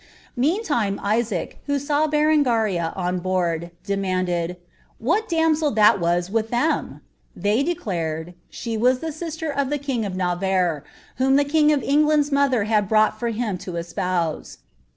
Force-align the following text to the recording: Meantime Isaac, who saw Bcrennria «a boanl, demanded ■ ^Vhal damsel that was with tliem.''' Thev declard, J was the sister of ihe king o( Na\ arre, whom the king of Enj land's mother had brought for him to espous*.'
Meantime 0.35 0.99
Isaac, 1.03 1.59
who 1.67 1.77
saw 1.77 2.07
Bcrennria 2.07 2.91
«a 2.95 3.13
boanl, 3.13 3.69
demanded 3.83 4.57
■ 5.03 5.05
^Vhal 5.05 5.27
damsel 5.27 5.69
that 5.69 5.99
was 5.99 6.31
with 6.31 6.49
tliem.''' 6.49 7.01
Thev 7.39 7.65
declard, 7.67 8.33
J 8.49 8.77
was 8.77 8.97
the 8.97 9.11
sister 9.11 9.51
of 9.51 9.71
ihe 9.71 9.77
king 9.79 10.03
o( 10.03 10.09
Na\ 10.09 10.39
arre, 10.41 10.81
whom 11.17 11.35
the 11.35 11.45
king 11.45 11.71
of 11.71 11.81
Enj 11.81 12.07
land's 12.07 12.31
mother 12.31 12.63
had 12.63 12.89
brought 12.89 13.19
for 13.19 13.27
him 13.29 13.59
to 13.59 13.73
espous*.' 13.77 14.57